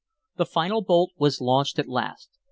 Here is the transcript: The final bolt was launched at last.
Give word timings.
The 0.37 0.47
final 0.47 0.81
bolt 0.81 1.11
was 1.19 1.39
launched 1.41 1.77
at 1.77 1.87
last. 1.87 2.31